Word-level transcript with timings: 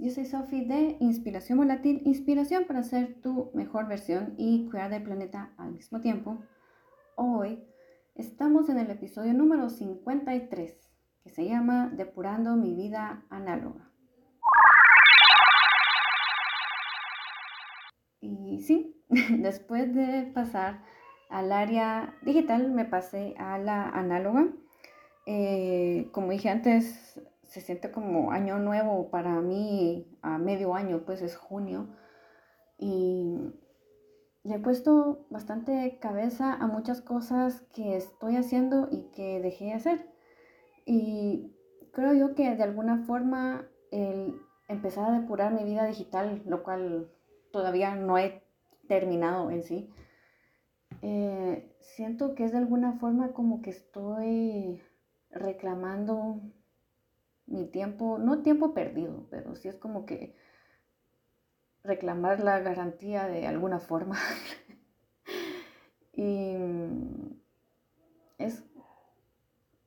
yo 0.00 0.10
soy 0.10 0.24
Sophie 0.24 0.66
de 0.66 0.96
Inspiración 0.98 1.58
Volátil, 1.58 2.02
inspiración 2.04 2.64
para 2.64 2.82
ser 2.82 3.20
tu 3.20 3.50
mejor 3.54 3.86
versión 3.86 4.34
y 4.36 4.68
cuidar 4.68 4.90
del 4.90 5.04
planeta 5.04 5.52
al 5.58 5.72
mismo 5.72 6.00
tiempo. 6.00 6.42
Hoy 7.14 7.62
estamos 8.16 8.68
en 8.68 8.78
el 8.78 8.90
episodio 8.90 9.32
número 9.32 9.68
53 9.68 10.90
que 11.22 11.30
se 11.30 11.44
llama 11.44 11.92
Depurando 11.94 12.56
mi 12.56 12.74
vida 12.74 13.24
análoga. 13.30 13.88
Y 18.20 18.62
sí, 18.62 19.04
después 19.08 19.94
de 19.94 20.32
pasar 20.34 20.82
al 21.30 21.52
área 21.52 22.16
digital 22.22 22.72
me 22.72 22.86
pasé 22.86 23.34
a 23.38 23.58
la 23.58 23.88
análoga. 23.90 24.48
Eh, 25.26 26.08
como 26.12 26.30
dije 26.32 26.48
antes, 26.48 27.20
se 27.46 27.60
siente 27.60 27.90
como 27.90 28.32
año 28.32 28.58
nuevo 28.58 29.10
para 29.10 29.40
mí, 29.40 30.06
a 30.22 30.38
medio 30.38 30.74
año, 30.74 31.02
pues 31.04 31.22
es 31.22 31.36
junio. 31.36 31.88
Y 32.78 33.52
he 34.44 34.58
puesto 34.58 35.26
bastante 35.30 35.98
cabeza 36.00 36.54
a 36.54 36.66
muchas 36.66 37.00
cosas 37.00 37.62
que 37.74 37.96
estoy 37.96 38.36
haciendo 38.36 38.88
y 38.90 39.10
que 39.12 39.40
dejé 39.40 39.66
de 39.66 39.72
hacer. 39.74 40.10
Y 40.84 41.52
creo 41.92 42.14
yo 42.14 42.34
que 42.34 42.54
de 42.54 42.62
alguna 42.62 43.04
forma 43.04 43.66
el 43.90 44.40
empezar 44.68 45.08
a 45.10 45.18
depurar 45.18 45.52
mi 45.52 45.64
vida 45.64 45.86
digital, 45.86 46.42
lo 46.46 46.62
cual 46.62 47.10
todavía 47.52 47.94
no 47.94 48.18
he 48.18 48.42
terminado 48.88 49.50
en 49.50 49.62
sí, 49.62 49.90
eh, 51.02 51.76
siento 51.80 52.34
que 52.34 52.44
es 52.44 52.52
de 52.52 52.58
alguna 52.58 52.94
forma 52.94 53.32
como 53.32 53.62
que 53.62 53.70
estoy 53.70 54.80
reclamando 55.30 56.40
mi 57.46 57.66
tiempo, 57.66 58.18
no 58.18 58.42
tiempo 58.42 58.74
perdido, 58.74 59.26
pero 59.30 59.54
sí 59.54 59.68
es 59.68 59.76
como 59.76 60.06
que 60.06 60.34
reclamar 61.82 62.40
la 62.40 62.60
garantía 62.60 63.26
de 63.26 63.46
alguna 63.46 63.78
forma. 63.78 64.18
y 66.12 66.56
es 68.38 68.64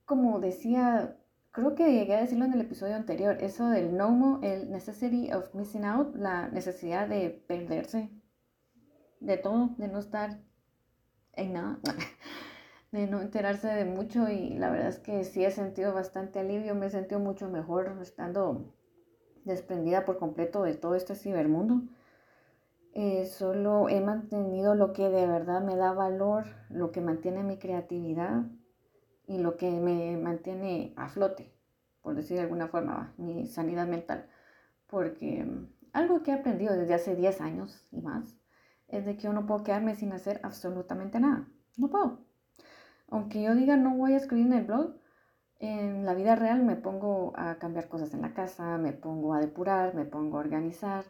como 0.05 0.39
decía, 0.39 1.17
creo 1.51 1.75
que 1.75 1.93
llegué 1.93 2.15
a 2.15 2.21
decirlo 2.21 2.45
en 2.45 2.53
el 2.53 2.61
episodio 2.61 2.95
anterior, 2.95 3.37
eso 3.41 3.69
del 3.69 3.95
NOMO, 3.95 4.39
el 4.41 4.71
necessity 4.71 5.31
of 5.31 5.53
missing 5.53 5.85
out, 5.85 6.15
la 6.15 6.47
necesidad 6.49 7.07
de 7.07 7.29
perderse 7.29 8.09
de 9.19 9.37
todo, 9.37 9.75
de 9.77 9.87
no 9.87 9.99
estar 9.99 10.39
en 11.33 11.53
nada. 11.53 11.79
de 12.91 13.07
no 13.07 13.21
enterarse 13.21 13.67
de 13.67 13.85
mucho 13.85 14.29
y 14.29 14.57
la 14.57 14.69
verdad 14.69 14.87
es 14.87 14.99
que 14.99 15.23
sí 15.23 15.45
he 15.45 15.51
sentido 15.51 15.93
bastante 15.93 16.39
alivio, 16.39 16.75
me 16.75 16.87
he 16.87 16.89
sentido 16.89 17.19
mucho 17.19 17.49
mejor 17.49 17.97
estando 18.01 18.73
desprendida 19.45 20.05
por 20.05 20.17
completo 20.17 20.63
de 20.63 20.75
todo 20.75 20.95
este 20.95 21.15
cibermundo. 21.15 21.81
Eh, 22.93 23.27
solo 23.27 23.87
he 23.87 24.01
mantenido 24.01 24.73
lo 24.73 24.93
que 24.93 25.09
de 25.09 25.27
verdad 25.27 25.61
me 25.61 25.75
da 25.75 25.93
valor, 25.93 26.45
lo 26.69 26.91
que 26.91 27.01
mantiene 27.01 27.43
mi 27.43 27.57
creatividad 27.59 28.45
y 29.27 29.37
lo 29.37 29.57
que 29.57 29.69
me 29.69 30.17
mantiene 30.17 30.93
a 30.95 31.07
flote, 31.07 31.53
por 32.01 32.15
decir 32.15 32.37
de 32.37 32.43
alguna 32.43 32.67
forma, 32.67 33.13
mi 33.17 33.45
sanidad 33.45 33.87
mental. 33.87 34.27
Porque 34.87 35.43
mm, 35.43 35.71
algo 35.93 36.23
que 36.23 36.31
he 36.31 36.33
aprendido 36.33 36.75
desde 36.75 36.95
hace 36.95 37.15
10 37.15 37.39
años 37.41 37.87
y 37.91 38.01
más 38.01 38.35
es 38.87 39.05
de 39.05 39.15
que 39.15 39.23
yo 39.23 39.33
no 39.33 39.45
puedo 39.45 39.63
quedarme 39.63 39.95
sin 39.95 40.11
hacer 40.11 40.39
absolutamente 40.43 41.19
nada. 41.19 41.47
No 41.77 41.89
puedo 41.91 42.28
aunque 43.11 43.41
yo 43.41 43.55
diga 43.55 43.77
no 43.77 43.95
voy 43.95 44.13
a 44.13 44.17
escribir 44.17 44.47
en 44.47 44.53
el 44.53 44.65
blog, 44.65 44.95
en 45.59 46.05
la 46.05 46.13
vida 46.13 46.35
real 46.35 46.63
me 46.63 46.75
pongo 46.75 47.33
a 47.35 47.59
cambiar 47.59 47.89
cosas 47.89 48.13
en 48.13 48.21
la 48.21 48.33
casa, 48.33 48.77
me 48.77 48.93
pongo 48.93 49.33
a 49.33 49.39
depurar, 49.39 49.93
me 49.93 50.05
pongo 50.05 50.37
a 50.37 50.41
organizar, 50.41 51.05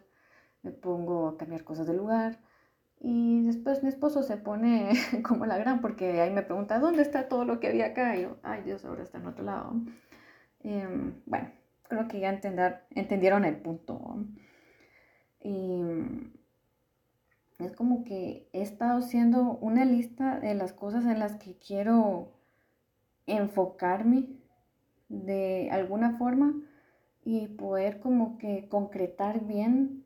me 0.62 0.72
pongo 0.72 1.28
a 1.28 1.36
cambiar 1.36 1.64
cosas 1.64 1.86
del 1.86 1.98
lugar. 1.98 2.38
Y 3.00 3.42
después 3.46 3.82
mi 3.82 3.88
esposo 3.88 4.22
se 4.22 4.36
pone 4.36 4.92
como 5.26 5.46
la 5.46 5.56
gran 5.58 5.80
porque 5.80 6.20
ahí 6.20 6.30
me 6.32 6.42
pregunta, 6.42 6.78
¿dónde 6.78 7.02
está 7.02 7.28
todo 7.28 7.44
lo 7.44 7.60
que 7.60 7.68
había 7.68 7.86
acá? 7.86 8.16
Y 8.16 8.22
yo, 8.22 8.36
ay 8.42 8.62
Dios, 8.62 8.84
ahora 8.84 9.02
está 9.02 9.18
en 9.18 9.26
otro 9.26 9.44
lado. 9.44 9.72
Em, 10.60 11.22
bueno, 11.26 11.50
creo 11.88 12.08
que 12.08 12.20
ya 12.20 12.30
entender, 12.30 12.82
entendieron 12.90 13.44
el 13.44 13.56
punto. 13.56 14.18
Y 15.42 15.82
es 17.60 17.72
como 17.72 18.04
que 18.04 18.48
he 18.52 18.62
estado 18.62 18.98
haciendo 18.98 19.58
una 19.60 19.84
lista 19.84 20.40
de 20.40 20.54
las 20.54 20.72
cosas 20.72 21.04
en 21.04 21.18
las 21.18 21.36
que 21.36 21.56
quiero 21.56 22.32
enfocarme 23.26 24.28
de 25.08 25.68
alguna 25.70 26.16
forma 26.18 26.54
y 27.24 27.48
poder 27.48 28.00
como 28.00 28.38
que 28.38 28.68
concretar 28.68 29.44
bien 29.44 30.04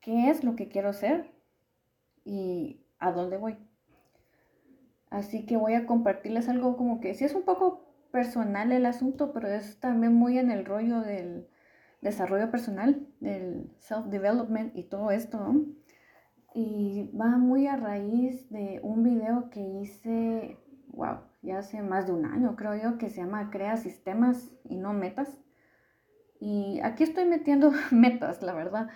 qué 0.00 0.30
es 0.30 0.44
lo 0.44 0.56
que 0.56 0.68
quiero 0.68 0.88
hacer 0.90 1.30
y 2.24 2.80
a 2.98 3.12
dónde 3.12 3.36
voy. 3.36 3.58
Así 5.10 5.44
que 5.44 5.56
voy 5.56 5.74
a 5.74 5.86
compartirles 5.86 6.48
algo 6.48 6.76
como 6.76 7.00
que 7.00 7.14
sí 7.14 7.24
es 7.24 7.34
un 7.34 7.42
poco 7.42 7.84
personal 8.10 8.72
el 8.72 8.86
asunto, 8.86 9.32
pero 9.32 9.48
es 9.48 9.78
también 9.80 10.14
muy 10.14 10.38
en 10.38 10.50
el 10.50 10.64
rollo 10.64 11.00
del 11.00 11.48
desarrollo 12.00 12.50
personal, 12.50 13.06
del 13.20 13.70
self-development 13.78 14.76
y 14.76 14.84
todo 14.84 15.10
esto, 15.10 15.38
¿no? 15.38 15.66
Y 16.54 17.10
va 17.16 17.38
muy 17.38 17.66
a 17.66 17.76
raíz 17.76 18.48
de 18.50 18.80
un 18.82 19.02
video 19.02 19.50
que 19.50 19.60
hice, 19.60 20.58
wow, 20.88 21.18
ya 21.42 21.58
hace 21.58 21.82
más 21.82 22.06
de 22.06 22.12
un 22.12 22.24
año 22.26 22.56
creo 22.56 22.74
yo, 22.74 22.98
que 22.98 23.08
se 23.08 23.20
llama 23.20 23.50
Crea 23.50 23.76
sistemas 23.76 24.50
y 24.64 24.76
no 24.76 24.92
metas. 24.92 25.38
Y 26.40 26.80
aquí 26.82 27.04
estoy 27.04 27.26
metiendo 27.26 27.72
metas, 27.90 28.42
la 28.42 28.52
verdad, 28.52 28.88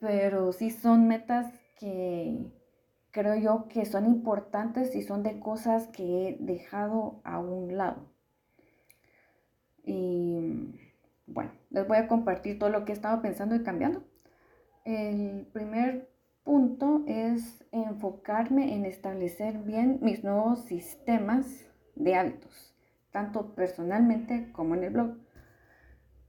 pero 0.00 0.52
sí 0.52 0.70
son 0.70 1.06
metas 1.06 1.46
que 1.78 2.50
creo 3.10 3.36
yo 3.36 3.68
que 3.68 3.86
son 3.86 4.06
importantes 4.06 4.94
y 4.94 5.02
son 5.02 5.22
de 5.22 5.38
cosas 5.38 5.86
que 5.88 6.28
he 6.28 6.36
dejado 6.40 7.20
a 7.24 7.38
un 7.38 7.76
lado. 7.76 8.12
Y 9.84 10.74
bueno, 11.26 11.52
les 11.70 11.86
voy 11.86 11.98
a 11.98 12.08
compartir 12.08 12.58
todo 12.58 12.70
lo 12.70 12.84
que 12.84 12.92
he 12.92 12.94
estado 12.94 13.22
pensando 13.22 13.54
y 13.54 13.62
cambiando. 13.62 14.02
El 14.84 15.46
primer 15.52 16.15
punto 16.46 17.02
es 17.08 17.66
enfocarme 17.72 18.76
en 18.76 18.86
establecer 18.86 19.58
bien 19.58 19.98
mis 20.00 20.22
nuevos 20.22 20.60
sistemas 20.60 21.66
de 21.96 22.14
hábitos, 22.14 22.72
tanto 23.10 23.56
personalmente 23.56 24.52
como 24.52 24.76
en 24.76 24.84
el 24.84 24.92
blog. 24.92 25.16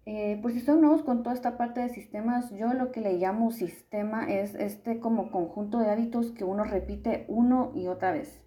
Eh, 0.08 0.40
por 0.42 0.52
si 0.54 0.60
son 0.60 0.82
nuevos 0.82 1.04
con 1.04 1.22
toda 1.22 1.36
esta 1.36 1.56
parte 1.56 1.82
de 1.82 1.90
sistemas, 1.90 2.50
yo 2.50 2.74
lo 2.74 2.92
que 2.92 3.00
le 3.00 3.14
llamo 3.20 3.52
sistema 3.52 4.28
es 4.28 4.56
este 4.56 5.00
como 5.00 5.30
conjunto 5.30 5.78
de 5.78 5.92
hábitos 5.92 6.32
que 6.32 6.44
uno 6.44 6.64
repite 6.64 7.26
uno 7.28 7.72
y 7.76 7.86
otra 7.86 8.12
vez, 8.12 8.42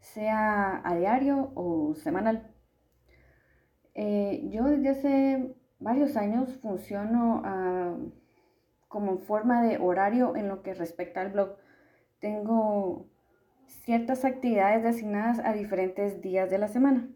sea 0.00 0.80
a 0.82 0.96
diario 0.96 1.52
o 1.54 1.94
semanal. 1.96 2.50
Eh, 3.94 4.48
yo 4.50 4.64
desde 4.64 4.88
hace 4.88 5.54
varios 5.80 6.16
años 6.16 6.56
funciono 6.62 7.42
a 7.44 7.98
como 8.90 9.18
forma 9.18 9.62
de 9.62 9.78
horario 9.78 10.34
en 10.34 10.48
lo 10.48 10.64
que 10.64 10.74
respecta 10.74 11.20
al 11.20 11.30
blog. 11.30 11.54
Tengo 12.18 13.06
ciertas 13.84 14.24
actividades 14.24 14.82
designadas 14.82 15.38
a 15.38 15.52
diferentes 15.52 16.20
días 16.20 16.50
de 16.50 16.58
la 16.58 16.66
semana 16.66 17.08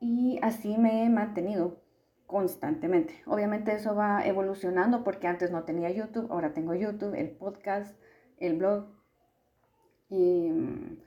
y 0.00 0.38
así 0.42 0.76
me 0.76 1.02
he 1.02 1.08
mantenido 1.08 1.80
constantemente. 2.26 3.14
Obviamente 3.24 3.72
eso 3.72 3.94
va 3.94 4.26
evolucionando 4.26 5.02
porque 5.02 5.28
antes 5.28 5.50
no 5.50 5.64
tenía 5.64 5.90
YouTube, 5.90 6.30
ahora 6.30 6.52
tengo 6.52 6.74
YouTube, 6.74 7.14
el 7.14 7.30
podcast, 7.30 7.96
el 8.36 8.58
blog. 8.58 8.84
Y 10.10 10.50
mm, 10.50 10.98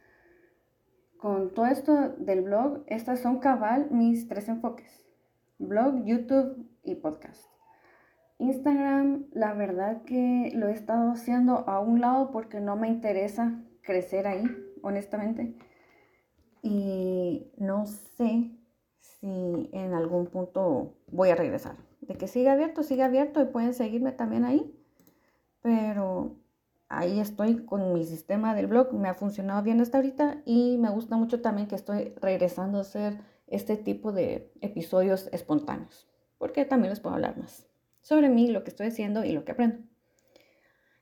con 1.19 1.54
todo 1.54 1.68
esto 1.68 2.09
del 2.18 2.42
blog, 2.42 2.83
estas 2.88 3.19
son 3.19 3.38
cabal 3.38 3.92
mis 3.92 4.27
tres 4.27 4.50
enfoques. 4.50 5.06
Blog, 5.59 6.04
YouTube 6.06 6.68
y 6.81 6.95
podcast. 6.95 7.55
Instagram, 8.37 9.27
la 9.31 9.53
verdad 9.53 10.03
que 10.03 10.51
lo 10.53 10.67
he 10.67 10.73
estado 10.73 11.11
haciendo 11.11 11.67
a 11.69 11.79
un 11.79 12.01
lado 12.01 12.31
porque 12.31 12.59
no 12.59 12.75
me 12.75 12.89
interesa 12.89 13.63
crecer 13.81 14.27
ahí, 14.27 14.43
honestamente. 14.81 15.55
Y 16.61 17.51
no 17.57 17.85
sé 17.85 18.51
si 18.99 19.69
en 19.71 19.93
algún 19.93 20.27
punto 20.27 20.97
voy 21.11 21.29
a 21.29 21.35
regresar. 21.35 21.75
De 22.01 22.15
que 22.15 22.27
siga 22.27 22.53
abierto, 22.53 22.83
siga 22.83 23.05
abierto 23.05 23.41
y 23.41 23.45
pueden 23.45 23.73
seguirme 23.73 24.11
también 24.11 24.43
ahí. 24.43 24.75
Pero 25.61 26.35
ahí 26.89 27.19
estoy 27.19 27.65
con 27.65 27.93
mi 27.93 28.03
sistema 28.03 28.53
del 28.53 28.67
blog. 28.67 28.93
Me 28.93 29.07
ha 29.07 29.13
funcionado 29.13 29.63
bien 29.63 29.79
hasta 29.79 29.97
ahorita 29.97 30.41
y 30.45 30.77
me 30.77 30.89
gusta 30.89 31.15
mucho 31.15 31.41
también 31.41 31.67
que 31.67 31.75
estoy 31.75 32.13
regresando 32.21 32.79
a 32.79 32.81
hacer 32.81 33.17
este 33.47 33.77
tipo 33.77 34.11
de 34.11 34.51
episodios 34.61 35.29
espontáneos. 35.31 36.07
Porque 36.37 36.65
también 36.65 36.89
les 36.89 36.99
puedo 36.99 37.15
hablar 37.15 37.37
más 37.37 37.67
sobre 38.06 38.30
mí, 38.30 38.52
lo 38.52 38.63
que 38.63 38.69
estoy 38.69 38.86
haciendo 38.86 39.25
y 39.25 39.31
lo 39.31 39.46
que 39.46 39.54
aprendo. 39.54 39.80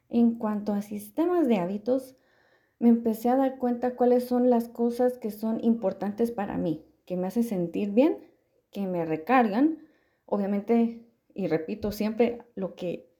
En 0.07 0.35
cuanto 0.35 0.71
a 0.71 0.81
sistemas 0.81 1.49
de 1.49 1.57
hábitos, 1.57 2.15
me 2.79 2.87
empecé 2.87 3.27
a 3.27 3.35
dar 3.35 3.57
cuenta 3.57 3.97
cuáles 3.97 4.23
son 4.23 4.49
las 4.49 4.69
cosas 4.69 5.17
que 5.17 5.29
son 5.29 5.61
importantes 5.61 6.31
para 6.31 6.57
mí, 6.57 6.85
que 7.05 7.17
me 7.17 7.27
hacen 7.27 7.43
sentir 7.43 7.91
bien, 7.91 8.19
que 8.71 8.87
me 8.87 9.03
recargan. 9.03 9.79
Obviamente, 10.25 11.05
y 11.33 11.47
repito 11.47 11.91
siempre, 11.91 12.43
lo 12.55 12.73
que 12.75 13.11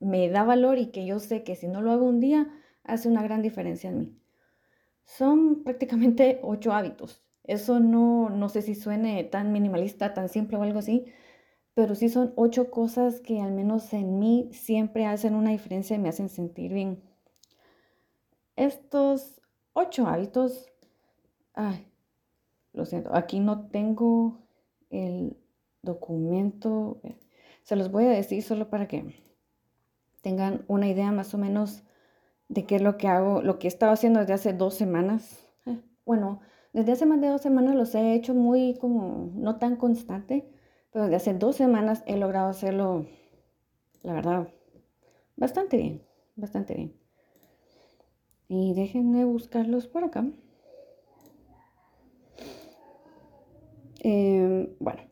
me 0.00 0.30
da 0.30 0.42
valor 0.42 0.78
y 0.78 0.86
que 0.86 1.04
yo 1.04 1.18
sé 1.18 1.44
que 1.44 1.56
si 1.56 1.68
no 1.68 1.82
lo 1.82 1.92
hago 1.92 2.06
un 2.06 2.20
día, 2.20 2.48
hace 2.84 3.06
una 3.06 3.22
gran 3.22 3.42
diferencia 3.42 3.90
en 3.90 3.98
mí. 3.98 4.18
Son 5.04 5.62
prácticamente 5.62 6.40
ocho 6.42 6.72
hábitos. 6.72 7.22
Eso 7.44 7.80
no, 7.80 8.30
no 8.30 8.48
sé 8.48 8.62
si 8.62 8.74
suene 8.74 9.24
tan 9.24 9.52
minimalista, 9.52 10.14
tan 10.14 10.30
simple 10.30 10.56
o 10.56 10.62
algo 10.62 10.78
así, 10.78 11.04
pero 11.76 11.94
sí 11.94 12.08
son 12.08 12.32
ocho 12.36 12.70
cosas 12.70 13.20
que 13.20 13.42
al 13.42 13.52
menos 13.52 13.92
en 13.92 14.18
mí 14.18 14.48
siempre 14.50 15.04
hacen 15.04 15.34
una 15.34 15.50
diferencia 15.50 15.94
y 15.94 15.98
me 15.98 16.08
hacen 16.08 16.30
sentir 16.30 16.72
bien. 16.72 17.02
Estos 18.56 19.42
ocho 19.74 20.06
hábitos, 20.06 20.72
ay, 21.52 21.86
lo 22.72 22.86
siento, 22.86 23.14
aquí 23.14 23.40
no 23.40 23.68
tengo 23.68 24.38
el 24.88 25.36
documento, 25.82 27.02
se 27.62 27.76
los 27.76 27.92
voy 27.92 28.06
a 28.06 28.10
decir 28.10 28.42
solo 28.42 28.70
para 28.70 28.88
que 28.88 29.22
tengan 30.22 30.64
una 30.68 30.88
idea 30.88 31.12
más 31.12 31.34
o 31.34 31.38
menos 31.38 31.82
de 32.48 32.64
qué 32.64 32.76
es 32.76 32.82
lo 32.82 32.96
que 32.96 33.08
hago, 33.08 33.42
lo 33.42 33.58
que 33.58 33.66
he 33.66 33.68
estado 33.68 33.92
haciendo 33.92 34.20
desde 34.20 34.32
hace 34.32 34.54
dos 34.54 34.72
semanas. 34.72 35.46
Bueno, 36.06 36.40
desde 36.72 36.92
hace 36.92 37.04
más 37.04 37.20
de 37.20 37.28
dos 37.28 37.42
semanas 37.42 37.74
los 37.74 37.94
he 37.94 38.14
hecho 38.14 38.32
muy 38.32 38.78
como, 38.80 39.30
no 39.34 39.58
tan 39.58 39.76
constante, 39.76 40.55
pero 40.96 41.04
desde 41.04 41.16
hace 41.16 41.34
dos 41.34 41.56
semanas 41.56 42.02
he 42.06 42.16
logrado 42.16 42.48
hacerlo, 42.48 43.04
la 44.02 44.14
verdad, 44.14 44.48
bastante 45.36 45.76
bien, 45.76 46.02
bastante 46.36 46.74
bien. 46.74 46.96
Y 48.48 48.72
déjenme 48.72 49.26
buscarlos 49.26 49.88
por 49.88 50.04
acá. 50.04 50.24
Em, 54.00 54.74
bueno, 54.80 55.02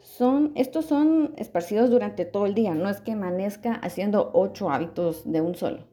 son, 0.00 0.52
estos 0.54 0.84
son 0.84 1.34
esparcidos 1.36 1.90
durante 1.90 2.24
todo 2.24 2.46
el 2.46 2.54
día, 2.54 2.76
no 2.76 2.88
es 2.88 3.00
que 3.00 3.10
amanezca 3.10 3.72
haciendo 3.72 4.30
ocho 4.32 4.70
hábitos 4.70 5.28
de 5.28 5.40
un 5.40 5.56
solo. 5.56 5.88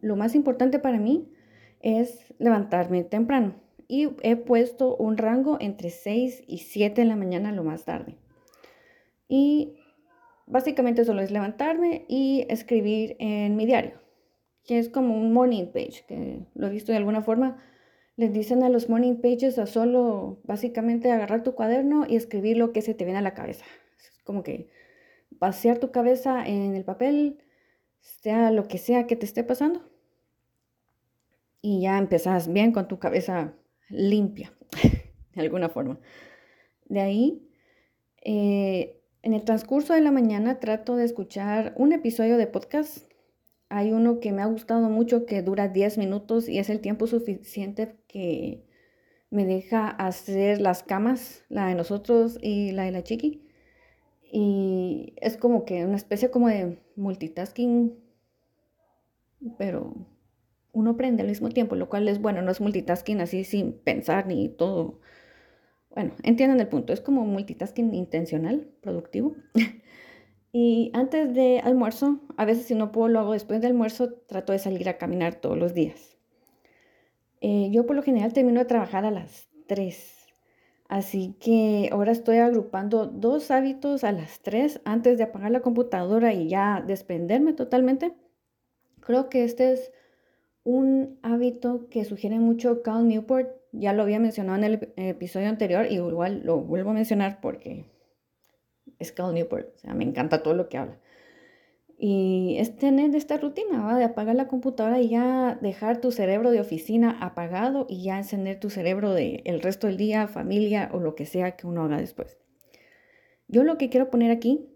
Lo 0.00 0.16
más 0.16 0.34
importante 0.34 0.78
para 0.78 0.98
mí 0.98 1.30
es 1.80 2.34
levantarme 2.38 3.04
temprano 3.04 3.56
y 3.88 4.08
he 4.22 4.36
puesto 4.36 4.96
un 4.96 5.18
rango 5.18 5.58
entre 5.60 5.90
6 5.90 6.44
y 6.46 6.60
7 6.60 7.02
de 7.02 7.06
la 7.06 7.16
mañana 7.16 7.52
lo 7.52 7.62
más 7.62 7.84
tarde. 7.84 8.16
Y 9.28 9.76
básicamente 10.46 11.04
solo 11.04 11.20
es 11.22 11.30
levantarme 11.30 12.04
y 12.08 12.46
escribir 12.48 13.16
en 13.18 13.56
mi 13.56 13.66
diario, 13.66 14.00
que 14.64 14.78
es 14.78 14.88
como 14.88 15.16
un 15.16 15.32
morning 15.32 15.66
page, 15.66 16.04
que 16.08 16.46
lo 16.54 16.66
he 16.66 16.70
visto 16.70 16.92
de 16.92 16.98
alguna 16.98 17.22
forma 17.22 17.62
les 18.18 18.32
dicen 18.32 18.64
a 18.64 18.68
los 18.68 18.88
morning 18.88 19.20
pages 19.20 19.60
a 19.60 19.66
solo 19.66 20.40
básicamente 20.42 21.12
agarrar 21.12 21.44
tu 21.44 21.54
cuaderno 21.54 22.04
y 22.04 22.16
escribir 22.16 22.56
lo 22.56 22.72
que 22.72 22.82
se 22.82 22.92
te 22.92 23.04
viene 23.04 23.20
a 23.20 23.22
la 23.22 23.32
cabeza. 23.32 23.64
Es 23.96 24.10
como 24.24 24.42
que 24.42 24.70
vaciar 25.30 25.78
tu 25.78 25.92
cabeza 25.92 26.44
en 26.44 26.74
el 26.74 26.84
papel, 26.84 27.38
sea 28.00 28.50
lo 28.50 28.66
que 28.66 28.78
sea 28.78 29.06
que 29.06 29.14
te 29.14 29.24
esté 29.24 29.44
pasando. 29.44 29.88
Y 31.62 31.82
ya 31.82 31.96
empezás 31.96 32.52
bien 32.52 32.72
con 32.72 32.88
tu 32.88 32.98
cabeza 32.98 33.54
limpia, 33.88 34.52
de 35.34 35.40
alguna 35.40 35.68
forma. 35.68 36.00
De 36.86 37.00
ahí, 37.00 37.48
eh, 38.24 38.97
en 39.22 39.34
el 39.34 39.44
transcurso 39.44 39.94
de 39.94 40.00
la 40.00 40.10
mañana 40.10 40.60
trato 40.60 40.96
de 40.96 41.04
escuchar 41.04 41.74
un 41.76 41.92
episodio 41.92 42.36
de 42.36 42.46
podcast 42.46 43.08
hay 43.70 43.92
uno 43.92 44.20
que 44.20 44.32
me 44.32 44.42
ha 44.42 44.46
gustado 44.46 44.88
mucho 44.88 45.26
que 45.26 45.42
dura 45.42 45.68
10 45.68 45.98
minutos 45.98 46.48
y 46.48 46.58
es 46.58 46.70
el 46.70 46.80
tiempo 46.80 47.06
suficiente 47.06 47.96
que 48.06 48.64
me 49.30 49.44
deja 49.44 49.88
hacer 49.88 50.60
las 50.60 50.82
camas, 50.82 51.44
la 51.50 51.66
de 51.66 51.74
nosotros 51.74 52.38
y 52.40 52.72
la 52.72 52.84
de 52.84 52.92
la 52.92 53.02
chiqui. 53.02 53.46
Y 54.32 55.14
es 55.16 55.36
como 55.36 55.64
que 55.66 55.84
una 55.84 55.96
especie 55.96 56.30
como 56.30 56.48
de 56.48 56.78
multitasking, 56.96 57.94
pero 59.58 59.94
uno 60.72 60.90
aprende 60.92 61.22
al 61.22 61.28
mismo 61.28 61.50
tiempo, 61.50 61.76
lo 61.76 61.90
cual 61.90 62.08
es 62.08 62.20
bueno, 62.20 62.40
no 62.40 62.50
es 62.50 62.60
multitasking 62.60 63.20
así 63.20 63.44
sin 63.44 63.72
pensar 63.72 64.26
ni 64.26 64.48
todo. 64.48 65.00
Bueno, 65.98 66.12
entienden 66.22 66.60
el 66.60 66.68
punto, 66.68 66.92
es 66.92 67.00
como 67.00 67.24
multitasking 67.24 67.92
intencional, 67.92 68.68
productivo. 68.80 69.34
Y 70.52 70.92
antes 70.94 71.34
de 71.34 71.58
almuerzo, 71.58 72.20
a 72.36 72.44
veces 72.44 72.66
si 72.66 72.74
no 72.74 72.90
puedo 72.90 73.08
lo 73.08 73.18
hago 73.18 73.32
después 73.32 73.60
de 73.60 73.66
almuerzo, 73.66 74.12
trato 74.12 74.52
de 74.52 74.60
salir 74.60 74.88
a 74.88 74.96
caminar 74.96 75.34
todos 75.34 75.58
los 75.58 75.74
días. 75.74 76.16
Eh, 77.40 77.68
yo 77.70 77.84
por 77.84 77.96
lo 77.96 78.02
general 78.02 78.32
termino 78.32 78.60
de 78.60 78.66
trabajar 78.66 79.04
a 79.04 79.10
las 79.10 79.48
3. 79.66 80.28
Así 80.88 81.36
que 81.38 81.90
ahora 81.92 82.12
estoy 82.12 82.38
agrupando 82.38 83.06
dos 83.06 83.50
hábitos 83.50 84.04
a 84.04 84.12
las 84.12 84.40
3 84.40 84.80
antes 84.84 85.18
de 85.18 85.24
apagar 85.24 85.50
la 85.50 85.60
computadora 85.60 86.32
y 86.32 86.48
ya 86.48 86.82
desprenderme 86.86 87.52
totalmente. 87.54 88.14
Creo 89.00 89.28
que 89.28 89.44
este 89.44 89.72
es 89.72 89.92
un 90.68 91.18
hábito 91.22 91.88
que 91.88 92.04
sugiere 92.04 92.38
mucho 92.38 92.82
Cal 92.82 93.08
Newport. 93.08 93.48
Ya 93.72 93.94
lo 93.94 94.02
había 94.02 94.18
mencionado 94.18 94.58
en 94.58 94.64
el 94.64 94.92
episodio 94.96 95.48
anterior 95.48 95.86
y 95.88 95.94
igual 95.94 96.42
lo 96.44 96.58
vuelvo 96.58 96.90
a 96.90 96.92
mencionar 96.92 97.40
porque 97.40 97.86
es 98.98 99.10
Cal 99.12 99.32
Newport, 99.32 99.74
o 99.76 99.78
sea, 99.78 99.94
me 99.94 100.04
encanta 100.04 100.42
todo 100.42 100.52
lo 100.52 100.68
que 100.68 100.76
habla. 100.76 101.00
Y 101.96 102.56
es 102.58 102.76
tener 102.76 103.16
esta 103.16 103.38
rutina, 103.38 103.82
¿va? 103.82 103.96
De 103.96 104.04
apagar 104.04 104.36
la 104.36 104.46
computadora 104.46 105.00
y 105.00 105.08
ya 105.08 105.58
dejar 105.62 106.02
tu 106.02 106.12
cerebro 106.12 106.50
de 106.50 106.60
oficina 106.60 107.16
apagado 107.18 107.86
y 107.88 108.02
ya 108.02 108.18
encender 108.18 108.60
tu 108.60 108.68
cerebro 108.68 109.14
de 109.14 109.40
el 109.46 109.62
resto 109.62 109.86
del 109.86 109.96
día, 109.96 110.28
familia 110.28 110.90
o 110.92 111.00
lo 111.00 111.14
que 111.14 111.24
sea 111.24 111.56
que 111.56 111.66
uno 111.66 111.84
haga 111.84 111.96
después. 111.96 112.36
Yo 113.46 113.64
lo 113.64 113.78
que 113.78 113.88
quiero 113.88 114.10
poner 114.10 114.30
aquí, 114.30 114.68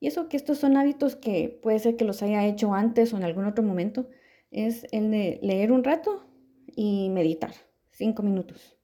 y 0.00 0.08
eso 0.08 0.28
que 0.28 0.36
estos 0.36 0.58
son 0.58 0.76
hábitos 0.76 1.14
que 1.14 1.60
puede 1.62 1.78
ser 1.78 1.94
que 1.94 2.04
los 2.04 2.20
haya 2.24 2.44
hecho 2.44 2.74
antes 2.74 3.14
o 3.14 3.16
en 3.16 3.22
algún 3.22 3.44
otro 3.44 3.62
momento, 3.62 4.08
es 4.56 4.86
el 4.90 5.10
de 5.10 5.38
leer 5.42 5.70
un 5.70 5.84
rato 5.84 6.24
y 6.66 7.10
meditar, 7.10 7.52
cinco 7.90 8.22
minutos. 8.22 8.76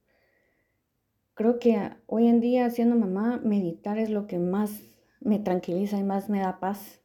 Creo 1.34 1.58
que 1.58 1.78
hoy 2.06 2.28
en 2.28 2.40
día, 2.40 2.68
siendo 2.70 2.94
mamá, 2.94 3.40
meditar 3.42 3.98
es 3.98 4.10
lo 4.10 4.26
que 4.26 4.38
más 4.38 4.82
me 5.20 5.38
tranquiliza 5.38 5.96
y 5.96 6.04
más 6.04 6.28
me 6.28 6.40
da 6.40 6.60
paz. 6.60 7.00